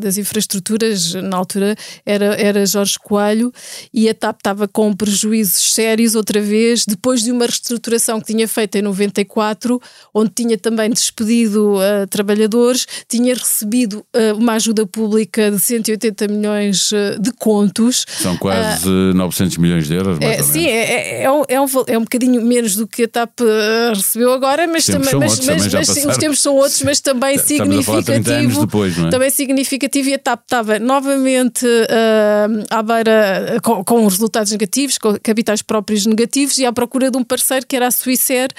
das 0.00 0.16
infraestruturas, 0.18 1.14
na 1.14 1.36
altura, 1.36 1.74
era, 2.04 2.26
era 2.36 2.66
Jorge 2.66 2.98
Coelho, 2.98 3.52
e 3.92 4.08
a 4.08 4.14
TAP 4.14 4.38
estava 4.38 4.68
com 4.68 4.92
prejuízos 4.92 5.72
sérios 5.72 6.14
outra 6.14 6.40
vez, 6.40 6.84
depois 6.84 7.22
de 7.22 7.32
uma 7.32 7.46
reestruturação 7.46 8.20
que 8.20 8.26
tinha 8.32 8.46
feito 8.46 8.76
em 8.76 8.82
94, 8.82 9.80
onde 10.12 10.30
tinha 10.34 10.58
também 10.58 10.90
despedido 10.90 11.76
uh, 11.76 12.06
trabalhadores, 12.08 12.86
tinha 13.08 13.34
recebido 13.34 14.04
uh, 14.14 14.36
uma 14.36 14.54
ajuda 14.54 14.86
pública 14.86 15.50
de 15.50 15.58
180 15.58 16.28
milhões 16.28 16.92
uh, 16.92 17.20
de 17.20 17.32
contos. 17.32 18.06
São 18.20 18.36
quase 18.36 18.88
900 18.88 19.56
milhões 19.58 19.86
de 19.86 19.94
euros, 19.94 20.18
mais 20.18 20.38
é, 20.38 20.42
Sim, 20.42 20.66
é, 20.66 20.70
é, 20.70 21.22
é, 21.22 21.30
um, 21.30 21.42
é, 21.48 21.60
um, 21.60 21.66
é 21.88 21.98
um 21.98 22.02
bocadinho 22.02 22.42
menos 22.42 22.76
do 22.76 22.86
que 22.86 23.04
a 23.04 23.08
TAP 23.08 23.40
recebeu 23.94 24.32
agora, 24.32 24.66
mas 24.66 24.86
também 24.86 25.03
também, 25.10 25.28
mas, 25.28 25.46
mas, 25.46 25.72
mas 25.72 26.04
os 26.06 26.16
tempos 26.16 26.40
são 26.40 26.54
outros, 26.54 26.82
mas 26.82 27.00
também 27.00 27.38
significativo. 27.38 28.60
Depois, 28.60 28.98
é? 28.98 29.10
Também 29.10 29.30
significativo 29.30 30.08
e 30.08 30.14
a 30.14 30.18
TAP 30.18 30.42
estava 30.42 30.78
novamente 30.78 31.66
uh, 31.66 32.64
à 32.70 32.82
beira 32.82 33.60
com, 33.62 33.84
com 33.84 34.06
resultados 34.06 34.52
negativos, 34.52 34.98
com 34.98 35.16
capitais 35.22 35.62
próprios 35.62 36.06
negativos 36.06 36.58
e 36.58 36.66
à 36.66 36.72
procura 36.72 37.10
de 37.10 37.18
um 37.18 37.24
parceiro 37.24 37.66
que 37.66 37.76
era 37.76 37.88
a 37.88 37.90
Swissair, 37.90 38.50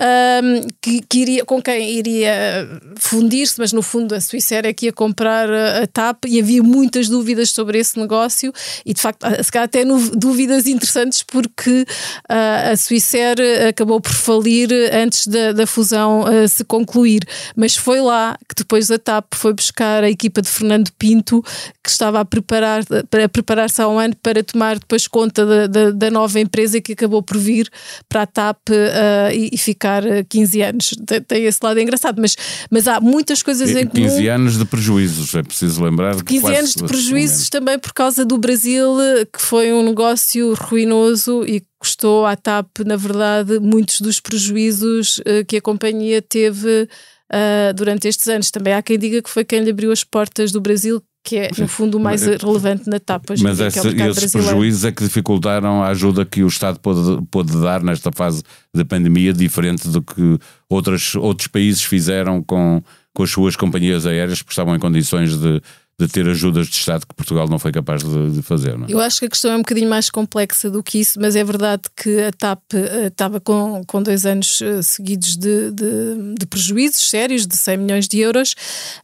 uh, 0.00 0.66
que, 0.80 1.02
que, 1.08 1.18
iria, 1.18 1.44
com 1.44 1.60
quem 1.60 1.90
iria 1.90 2.68
fundir-se, 2.96 3.58
mas 3.58 3.72
no 3.72 3.82
fundo 3.82 4.14
a 4.14 4.20
Swissair 4.20 4.66
é 4.66 4.72
que 4.72 4.86
ia 4.86 4.92
comprar 4.92 5.48
a 5.50 5.86
TAP 5.86 6.26
e 6.26 6.40
havia 6.40 6.62
muitas 6.62 7.08
dúvidas 7.08 7.50
sobre 7.50 7.78
esse 7.78 7.98
negócio 7.98 8.52
e 8.84 8.92
de 8.92 9.00
facto, 9.00 9.26
se 9.42 9.50
calhar 9.50 9.66
até 9.66 9.84
no, 9.84 9.98
dúvidas 10.10 10.66
interessantes 10.66 11.22
porque 11.22 11.82
uh, 12.30 12.72
a 12.72 12.76
Swissair 12.76 13.36
acabou 13.68 14.00
por 14.00 14.12
falir 14.12 14.70
antes 14.92 15.26
da, 15.26 15.52
da 15.52 15.66
fusão 15.66 15.87
decisão 15.88 16.22
uh, 16.22 16.48
se 16.48 16.64
concluir. 16.64 17.22
Mas 17.56 17.76
foi 17.76 18.00
lá 18.00 18.36
que 18.48 18.54
depois 18.54 18.90
a 18.90 18.98
TAP 18.98 19.34
foi 19.34 19.52
buscar 19.52 20.04
a 20.04 20.10
equipa 20.10 20.42
de 20.42 20.48
Fernando 20.48 20.90
Pinto, 20.98 21.42
que 21.82 21.90
estava 21.90 22.20
a 22.20 22.24
preparar 22.24 22.84
para 23.10 23.28
preparar-se 23.28 23.80
há 23.80 23.88
um 23.88 23.98
ano 23.98 24.14
para 24.22 24.42
tomar 24.42 24.78
depois 24.78 25.06
conta 25.06 25.44
da, 25.44 25.66
da, 25.66 25.90
da 25.90 26.10
nova 26.10 26.38
empresa 26.38 26.80
que 26.80 26.92
acabou 26.92 27.22
por 27.22 27.38
vir 27.38 27.68
para 28.08 28.22
a 28.22 28.26
TAP 28.26 28.68
uh, 28.68 29.32
e, 29.32 29.50
e, 29.52 29.58
ficar 29.58 30.02
15 30.28 30.62
anos. 30.62 30.94
Tem 31.26 31.44
esse 31.44 31.60
lado 31.62 31.80
engraçado, 31.80 32.20
mas, 32.20 32.36
mas 32.70 32.86
há 32.86 33.00
muitas 33.00 33.42
coisas 33.42 33.70
e, 33.70 33.80
em 33.80 33.86
15 33.86 34.16
comum. 34.16 34.30
anos 34.30 34.58
de 34.58 34.64
prejuízos, 34.64 35.34
é 35.34 35.42
preciso 35.42 35.82
lembrar. 35.82 36.22
15 36.22 36.54
anos 36.54 36.74
de 36.74 36.84
prejuízos 36.84 37.48
também 37.48 37.78
por 37.78 37.92
causa 37.92 38.24
do 38.24 38.38
Brasil, 38.38 38.96
que 39.32 39.40
foi 39.40 39.72
um 39.72 39.82
negócio 39.82 40.54
ruinoso 40.54 41.44
e 41.46 41.62
custou 41.78 42.26
à 42.26 42.36
TAP, 42.36 42.80
na 42.84 42.96
verdade, 42.96 43.58
muitos 43.60 44.00
dos 44.00 44.20
prejuízos 44.20 45.18
uh, 45.18 45.44
que 45.46 45.56
a 45.56 45.60
companhia 45.60 46.20
teve 46.20 46.88
uh, 47.32 47.74
durante 47.74 48.08
estes 48.08 48.26
anos. 48.28 48.50
Também 48.50 48.74
há 48.74 48.82
quem 48.82 48.98
diga 48.98 49.22
que 49.22 49.30
foi 49.30 49.44
quem 49.44 49.60
lhe 49.60 49.70
abriu 49.70 49.92
as 49.92 50.02
portas 50.02 50.50
do 50.50 50.60
Brasil, 50.60 51.02
que 51.24 51.36
é, 51.36 51.50
no 51.56 51.68
fundo, 51.68 51.98
o 51.98 52.00
mais 52.00 52.22
mas, 52.26 52.42
relevante 52.42 52.88
na 52.88 52.98
TAP. 52.98 53.30
Hoje 53.30 53.42
mas 53.42 53.60
é 53.60 53.68
esses 53.68 54.32
prejuízos 54.32 54.84
é 54.84 54.92
que 54.92 55.04
dificultaram 55.04 55.82
a 55.82 55.88
ajuda 55.88 56.24
que 56.24 56.42
o 56.42 56.48
Estado 56.48 56.80
pôde, 56.80 57.24
pôde 57.30 57.60
dar 57.60 57.82
nesta 57.82 58.10
fase 58.12 58.42
da 58.74 58.84
pandemia, 58.84 59.32
diferente 59.32 59.88
do 59.88 60.02
que 60.02 60.38
outras, 60.68 61.14
outros 61.14 61.48
países 61.48 61.82
fizeram 61.82 62.42
com, 62.42 62.82
com 63.14 63.22
as 63.22 63.30
suas 63.30 63.56
companhias 63.56 64.06
aéreas, 64.06 64.42
porque 64.42 64.52
estavam 64.52 64.74
em 64.74 64.80
condições 64.80 65.38
de 65.38 65.60
de 66.00 66.06
ter 66.06 66.28
ajudas 66.28 66.68
de 66.68 66.76
Estado 66.76 67.04
que 67.04 67.12
Portugal 67.12 67.48
não 67.48 67.58
foi 67.58 67.72
capaz 67.72 68.04
de, 68.04 68.30
de 68.30 68.40
fazer. 68.40 68.70
É? 68.70 68.76
Eu 68.88 69.00
acho 69.00 69.18
que 69.18 69.26
a 69.26 69.28
questão 69.28 69.50
é 69.50 69.56
um 69.56 69.62
bocadinho 69.62 69.90
mais 69.90 70.08
complexa 70.08 70.70
do 70.70 70.80
que 70.80 71.00
isso, 71.00 71.18
mas 71.20 71.34
é 71.34 71.42
verdade 71.42 71.82
que 71.96 72.20
a 72.20 72.30
TAP 72.30 72.62
uh, 72.72 73.06
estava 73.08 73.40
com, 73.40 73.82
com 73.84 74.00
dois 74.00 74.24
anos 74.24 74.60
uh, 74.60 74.80
seguidos 74.80 75.36
de, 75.36 75.72
de, 75.72 76.34
de, 76.38 76.46
prejuízos 76.46 77.10
sérios 77.10 77.48
de 77.48 77.56
100 77.56 77.76
milhões 77.78 78.06
de 78.06 78.20
euros 78.20 78.52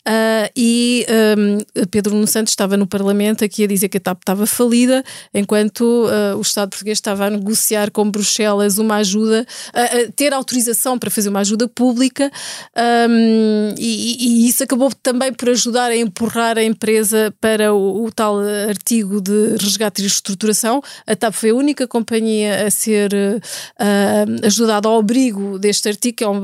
uh, 0.06 0.48
e 0.56 1.04
um, 1.36 1.86
Pedro 1.90 2.14
Nuno 2.14 2.28
Santos 2.28 2.52
estava 2.52 2.76
no 2.76 2.86
Parlamento 2.86 3.44
aqui 3.44 3.64
a 3.64 3.66
dizer 3.66 3.88
que 3.88 3.96
a 3.96 4.00
TAP 4.00 4.20
estava 4.20 4.46
falida, 4.46 5.02
enquanto 5.32 6.06
o 6.36 6.40
Estado 6.40 6.70
português 6.70 6.98
estava 6.98 7.26
a 7.26 7.30
negociar 7.30 7.90
com 7.90 8.08
Bruxelas 8.08 8.78
uma 8.78 8.96
ajuda, 8.96 9.44
a 9.72 10.12
ter 10.14 10.32
autorização 10.32 10.96
para 10.98 11.10
fazer 11.10 11.28
uma 11.28 11.40
ajuda 11.40 11.66
pública 11.66 12.30
um, 12.76 12.80
ehm, 12.80 13.74
e, 13.78 14.44
e, 14.44 14.48
isso 14.48 14.62
acabou 14.62 14.90
também 15.02 15.32
por 15.32 15.48
ajudar 15.50 15.90
a 15.90 15.96
empurrar 15.96 16.56
a 16.56 16.62
empresa 16.62 16.83
empresa 16.84 17.34
para 17.40 17.72
o, 17.72 18.04
o, 18.04 18.12
tal 18.12 18.38
artigo 18.68 19.18
de 19.20 19.56
resgate 19.58 20.02
e 20.02 20.04
reestruturação. 20.04 20.82
A 21.06 21.16
TAP 21.16 21.32
foi 21.32 21.50
a 21.50 21.54
única 21.54 21.88
companhia 21.88 22.66
a 22.66 22.70
ser 22.70 23.10
uh, 23.14 24.46
ajudada 24.46 24.86
ao 24.86 24.98
abrigo 24.98 25.58
deste 25.58 25.88
artigo, 25.88 26.16
que 26.18 26.24
é 26.24 26.28
um, 26.28 26.42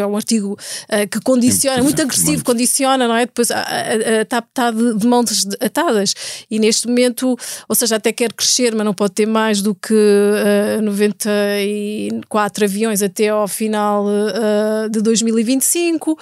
é 0.00 0.06
um 0.06 0.14
artigo 0.14 0.52
uh, 0.52 1.08
que 1.10 1.20
condiciona, 1.20 1.82
muito 1.82 2.00
agressivo, 2.00 2.44
condiciona, 2.44 3.08
não 3.08 3.16
é? 3.16 3.26
Depois 3.26 3.50
a, 3.50 3.58
a, 3.58 4.20
a 4.20 4.24
TAP 4.24 4.46
está 4.48 4.70
de, 4.70 4.98
de, 4.98 5.06
mãos 5.06 5.48
atadas 5.60 6.14
e 6.48 6.60
neste 6.60 6.86
momento, 6.86 7.36
ou 7.68 7.74
seja, 7.74 7.96
até 7.96 8.12
quer 8.12 8.32
crescer, 8.32 8.72
mas 8.74 8.84
não 8.84 8.94
pode 8.94 9.14
ter 9.14 9.26
mais 9.26 9.60
do 9.60 9.74
que 9.74 9.92
uh, 9.92 10.80
94 10.82 12.64
aviões 12.64 13.02
até 13.02 13.30
ao 13.30 13.48
final 13.48 14.06
uh, 14.06 14.88
de 14.88 15.00
2025, 15.00 16.12
uh, 16.12 16.18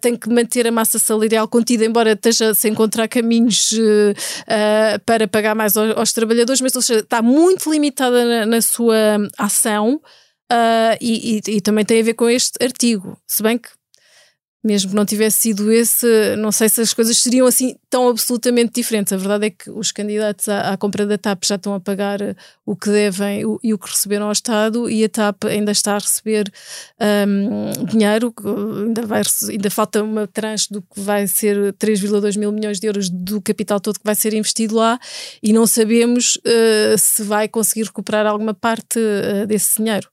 tem 0.00 0.16
que 0.16 0.28
manter 0.28 0.66
a 0.66 0.72
massa 0.72 0.98
salarial 0.98 1.46
contida, 1.46 1.84
embora 1.84 2.12
esteja 2.12 2.52
sem 2.52 2.72
encontrar 2.72 2.95
encontrar 2.96 3.08
caminhos 3.08 3.72
uh, 3.72 4.98
para 5.04 5.28
pagar 5.28 5.54
mais 5.54 5.76
aos, 5.76 5.96
aos, 5.96 6.12
trabalhadores, 6.12 6.60
mas 6.60 6.72
seja, 6.72 7.00
está 7.00 7.20
muito 7.20 7.70
limitada 7.70 8.24
na, 8.24 8.46
na 8.46 8.62
sua 8.62 8.96
ação 9.38 10.00
uh, 10.50 10.96
e, 11.00 11.40
e, 11.46 11.56
e, 11.56 11.60
também 11.60 11.84
tem 11.84 12.00
a 12.00 12.04
ver 12.04 12.14
com 12.14 12.28
este 12.28 12.62
artigo. 12.64 13.18
Se 13.26 13.42
bem 13.42 13.58
que 13.58 13.68
mesmo 14.66 14.90
que 14.90 14.96
não 14.96 15.06
tivesse 15.06 15.42
sido 15.42 15.70
esse, 15.70 16.34
não 16.36 16.50
sei 16.50 16.68
se 16.68 16.80
as 16.80 16.92
coisas 16.92 17.16
seriam 17.18 17.46
assim 17.46 17.76
tão 17.88 18.08
absolutamente 18.08 18.72
diferentes. 18.74 19.12
A 19.12 19.16
verdade 19.16 19.46
é 19.46 19.50
que 19.50 19.70
os 19.70 19.92
candidatos 19.92 20.48
à, 20.48 20.72
à 20.72 20.76
compra 20.76 21.06
da 21.06 21.16
TAP 21.16 21.44
já 21.44 21.54
estão 21.54 21.72
a 21.72 21.80
pagar 21.80 22.20
eh, 22.20 22.34
o 22.64 22.74
que 22.74 22.90
devem 22.90 23.44
o, 23.44 23.60
e 23.62 23.72
o 23.72 23.78
que 23.78 23.88
receberam 23.88 24.26
ao 24.26 24.32
Estado 24.32 24.90
e 24.90 25.04
a 25.04 25.08
TAP 25.08 25.44
ainda 25.44 25.70
está 25.70 25.94
a 25.94 25.98
receber 25.98 26.52
um, 27.28 27.84
dinheiro, 27.84 28.34
ainda, 28.84 29.06
vai, 29.06 29.22
ainda 29.48 29.70
falta 29.70 30.02
uma 30.02 30.26
tranche 30.26 30.66
do 30.68 30.82
que 30.82 31.00
vai 31.00 31.28
ser 31.28 31.72
3,2 31.74 32.36
mil 32.36 32.50
milhões 32.50 32.80
de 32.80 32.88
euros 32.88 33.08
do 33.08 33.40
capital 33.40 33.78
todo 33.78 34.00
que 34.00 34.04
vai 34.04 34.16
ser 34.16 34.34
investido 34.34 34.74
lá 34.74 34.98
e 35.40 35.52
não 35.52 35.66
sabemos 35.66 36.36
uh, 36.36 36.98
se 36.98 37.22
vai 37.22 37.46
conseguir 37.48 37.84
recuperar 37.84 38.26
alguma 38.26 38.52
parte 38.52 38.98
uh, 38.98 39.46
desse 39.46 39.76
dinheiro. 39.76 40.08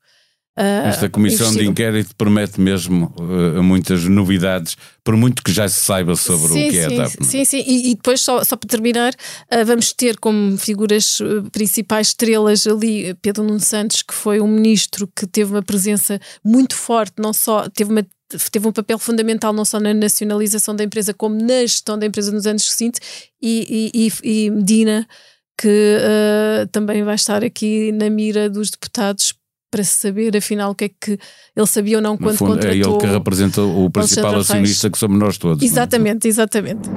Uh, 0.56 0.88
Esta 0.88 1.10
comissão 1.10 1.48
investido. 1.48 1.64
de 1.64 1.70
inquérito 1.72 2.16
promete 2.16 2.62
mesmo 2.62 3.12
uh, 3.18 3.64
muitas 3.64 4.04
novidades, 4.04 4.78
por 5.04 5.18
muito 5.18 5.42
que 5.42 5.52
já 5.52 5.68
se 5.68 5.80
saiba 5.80 6.16
sobre 6.16 6.54
sim, 6.54 6.68
o 6.68 6.72
que 6.72 6.78
é 6.78 6.90
sim, 6.90 7.00
a 7.00 7.04
TAP. 7.04 7.24
Sim, 7.24 7.46
sim, 7.46 7.64
e, 7.66 7.92
e, 7.92 7.96
depois, 7.96 8.22
só, 8.22 8.44
só 8.44 8.56
para 8.56 8.70
terminar, 8.70 9.14
uh, 9.14 9.66
vamos 9.66 9.92
ter 9.94 10.20
como 10.20 10.56
figuras 10.56 11.18
principais 11.52 12.10
estrelas 12.10 12.68
ali 12.68 13.16
Pedro 13.16 13.44
Nuno 13.44 13.60
Santos, 13.60 14.04
que 14.04 14.14
foi 14.14 14.40
um 14.40 14.48
ministro 14.48 15.10
que 15.16 15.26
teve 15.26 15.52
uma 15.52 15.64
presença 15.64 16.22
muito 16.46 16.76
forte, 16.76 17.16
não 17.18 17.34
só 17.34 17.68
teve 17.68 17.92
uma 17.92 18.06
teve 18.52 18.68
um 18.68 18.72
papel 18.72 18.98
fundamental 18.98 19.54
não 19.54 19.64
só 19.64 19.80
na 19.80 19.94
nacionalização 19.94 20.76
da 20.76 20.84
empresa 20.84 21.14
como 21.14 21.36
na 21.36 21.62
gestão 21.62 22.00
da 22.00 22.08
empresa 22.08 22.32
nos 22.32 22.48
anos 22.48 22.64
seguintes 22.64 23.00
e, 23.40 23.92
e, 23.94 24.12
e 24.24 24.50
Medina 24.50 25.08
que 25.56 25.98
uh, 26.00 26.68
também 26.72 27.04
vai 27.04 27.14
estar 27.14 27.44
aqui 27.44 27.92
na 27.92 28.10
mira 28.10 28.50
dos 28.50 28.72
deputados 28.72 29.36
para 29.74 29.84
saber 29.84 30.38
afinal 30.38 30.70
o 30.70 30.76
que 30.76 30.86
é 30.86 30.90
que 30.90 31.18
ele 31.56 31.66
sabia 31.66 31.98
ou 31.98 32.02
não 32.04 32.16
quando 32.16 32.38
fundo, 32.38 32.52
contratou. 32.52 32.72
É 32.72 32.76
ele 32.76 32.98
que 33.00 33.08
representa 33.08 33.64
o 33.64 33.90
principal 33.90 34.36
acionista 34.36 34.88
que 34.88 35.00
somos 35.00 35.18
nós 35.18 35.36
todos. 35.40 35.64
É? 35.64 35.66
Exatamente, 35.66 36.28
exatamente. 36.28 36.88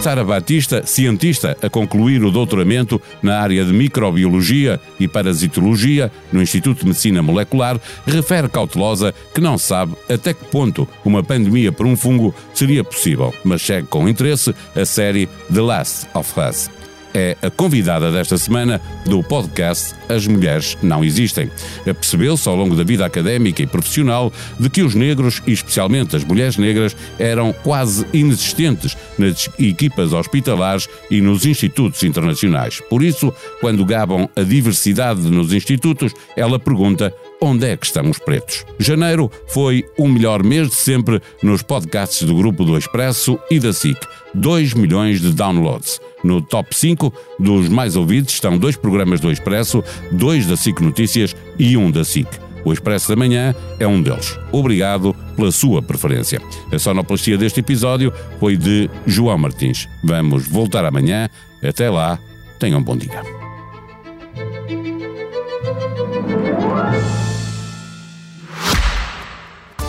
Sara 0.00 0.24
Batista, 0.24 0.86
cientista 0.86 1.58
a 1.60 1.68
concluir 1.68 2.24
o 2.24 2.30
doutoramento 2.30 3.02
na 3.20 3.38
área 3.38 3.62
de 3.64 3.72
microbiologia 3.72 4.80
e 4.98 5.06
parasitologia 5.06 6.10
no 6.32 6.40
Instituto 6.40 6.80
de 6.80 6.86
Medicina 6.86 7.20
Molecular, 7.20 7.78
refere 8.06 8.48
cautelosa 8.48 9.12
que 9.34 9.42
não 9.42 9.58
sabe 9.58 9.94
até 10.08 10.32
que 10.32 10.44
ponto 10.46 10.88
uma 11.04 11.22
pandemia 11.22 11.70
por 11.70 11.84
um 11.84 11.96
fungo 11.96 12.34
seria 12.54 12.82
possível, 12.82 13.34
mas 13.44 13.60
segue 13.60 13.88
com 13.88 14.08
interesse 14.08 14.54
a 14.74 14.86
série 14.86 15.28
The 15.52 15.60
Last 15.60 16.06
of 16.14 16.32
Us 16.40 16.77
é 17.14 17.36
a 17.42 17.50
convidada 17.50 18.10
desta 18.10 18.36
semana 18.38 18.80
do 19.04 19.22
podcast 19.22 19.94
As 20.08 20.26
Mulheres 20.26 20.76
Não 20.82 21.04
Existem. 21.04 21.50
Percebeu-se 21.84 22.48
ao 22.48 22.56
longo 22.56 22.74
da 22.74 22.84
vida 22.84 23.04
académica 23.04 23.62
e 23.62 23.66
profissional 23.66 24.32
de 24.58 24.68
que 24.68 24.82
os 24.82 24.94
negros, 24.94 25.42
e 25.46 25.52
especialmente 25.52 26.16
as 26.16 26.24
mulheres 26.24 26.56
negras, 26.56 26.96
eram 27.18 27.52
quase 27.52 28.06
inexistentes 28.12 28.96
nas 29.18 29.48
equipas 29.58 30.12
hospitalares 30.12 30.88
e 31.10 31.20
nos 31.20 31.46
institutos 31.46 32.02
internacionais. 32.02 32.80
Por 32.88 33.02
isso, 33.02 33.32
quando 33.60 33.84
gabam 33.84 34.28
a 34.36 34.42
diversidade 34.42 35.20
nos 35.22 35.52
institutos, 35.52 36.12
ela 36.36 36.58
pergunta 36.58 37.12
onde 37.40 37.66
é 37.66 37.76
que 37.76 37.86
estão 37.86 38.10
os 38.10 38.18
pretos. 38.18 38.64
Janeiro 38.78 39.30
foi 39.48 39.84
o 39.96 40.08
melhor 40.08 40.42
mês 40.42 40.68
de 40.68 40.74
sempre 40.74 41.20
nos 41.42 41.62
podcasts 41.62 42.26
do 42.26 42.34
Grupo 42.34 42.64
do 42.64 42.76
Expresso 42.76 43.38
e 43.50 43.58
da 43.60 43.72
SIC. 43.72 43.98
2 44.34 44.74
milhões 44.74 45.20
de 45.20 45.32
downloads. 45.32 46.00
No 46.22 46.42
top 46.42 46.74
5 46.74 47.12
dos 47.38 47.68
mais 47.68 47.96
ouvidos 47.96 48.32
estão 48.32 48.58
dois 48.58 48.76
programas 48.76 49.20
do 49.20 49.30
Expresso, 49.30 49.82
dois 50.12 50.46
da 50.46 50.56
SIC 50.56 50.80
Notícias 50.80 51.34
e 51.58 51.76
um 51.76 51.90
da 51.90 52.04
SIC. 52.04 52.28
O 52.64 52.72
Expresso 52.72 53.08
da 53.08 53.16
Manhã 53.16 53.54
é 53.78 53.86
um 53.86 54.02
deles. 54.02 54.38
Obrigado 54.52 55.14
pela 55.36 55.50
sua 55.50 55.80
preferência. 55.80 56.40
A 56.72 56.78
sonoplastia 56.78 57.38
deste 57.38 57.60
episódio 57.60 58.12
foi 58.38 58.56
de 58.56 58.90
João 59.06 59.38
Martins. 59.38 59.88
Vamos 60.04 60.46
voltar 60.46 60.84
amanhã. 60.84 61.28
Até 61.62 61.88
lá, 61.88 62.18
tenham 62.58 62.80
um 62.80 62.82
bom 62.82 62.96
dia. 62.96 63.22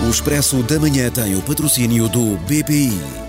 O 0.02 0.10
Expresso 0.10 0.64
da 0.64 0.80
Manhã 0.80 1.12
tem 1.12 1.36
o 1.36 1.42
patrocínio 1.42 2.08
do 2.08 2.38
BPI. 2.38 3.29